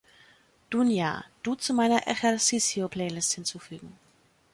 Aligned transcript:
Dunja, 0.71 1.25
du 1.43 1.53
zu 1.53 1.75
meiner 1.75 2.07
ejercicio-Playlist 2.07 3.33
hinzufügen 3.33 3.99